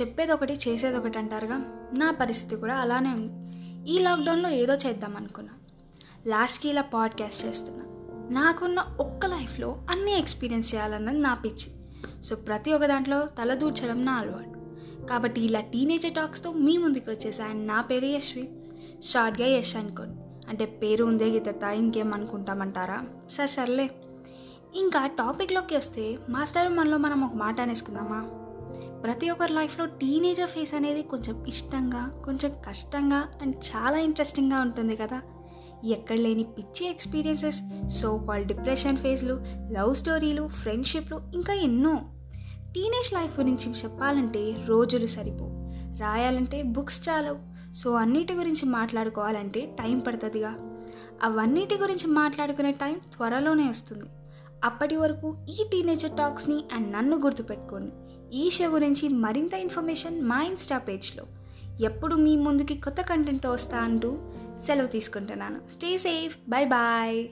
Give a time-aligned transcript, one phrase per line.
[0.00, 3.48] చెప్పేది ఒకటి చేసేది ఒకటి అంటారుగా నా పరిస్థితి కూడా అలానే ఉంది.
[3.90, 5.52] ఈ లాక్డౌన్లో ఏదో చేద్దాం అనుకున్నా.
[6.26, 7.84] లాస్ట్కి ఇలా పాడ్కాస్ట్ చేస్తున్నా.
[8.30, 11.72] నాకున్న ఒక్క లైఫ్లో అన్నీ ఎక్స్పీరియన్స్ చేయాలన్నది నా పిచ్చి.
[12.22, 14.58] సో ప్రతి ఒక్క దాంట్లో తలదూర్చడం నా అలవాటు.
[15.06, 18.50] కాబట్టి ఇలా టీనేజర్ టాక్స్తో మీ ముందుకు వచ్చేసి ఆయన నా పేరు యశ్వి.
[19.02, 20.48] షార్ట్గా యశ్ అనుకోండి.
[20.48, 23.04] అంటే పేరు ఉందే గీత ఇంకేం అనుకుంటామంటారా?
[23.30, 23.90] సరే సర్లే.
[24.74, 28.47] ఇంకా టాపిక్లోకి వస్తే మాస్టర్ మనలో మనం ఒక మాట అనేసుకుందామా?
[29.02, 35.20] ప్రతి ఒక్కరి లైఫ్లో టీనేజర్ ఫేస్ అనేది కొంచెం ఇష్టంగా కొంచెం కష్టంగా అండ్ చాలా ఇంట్రెస్టింగ్గా ఉంటుంది కదా.
[35.84, 42.00] ఎక్కడ లేని పిచ్చి ఎక్స్పీరియన్సెస్ సో కాల్ డిప్రెషన్ ఫేజ్లు లవ్ స్టోరీలు ఫ్రెండ్షిప్లు ఇంకా ఎన్నో.
[42.74, 45.46] టీనేజ్ లైఫ్ గురించి చెప్పాలంటే రోజులు సరిపో
[46.00, 47.72] రాయాలంటే బుక్స్ చాలవు.
[47.72, 50.50] సో అన్నిటి గురించి మాట్లాడుకోవాలంటే టైం పడుతుందిగా.
[51.22, 54.06] అవన్నిటి గురించి మాట్లాడుకునే టైం త్వరలోనే వస్తుంది.
[54.64, 57.92] అప్పటి వరకు ఈ టీనేజర్ టాక్స్ని అండ్ నన్ను గుర్తుపెట్టుకోండి.
[58.36, 61.24] ఈ షో గురించి మరింత ఇన్ఫర్మేషన్ మా ఇన్స్టా పేజ్లో
[61.80, 64.18] ఎప్పుడు మీ ముందుకి కొత్త కంటెంట్తో వస్తా అంటూ
[64.66, 65.68] సెలవు తీసుకుంటున్నాను.
[65.68, 67.28] Stay safe bye bye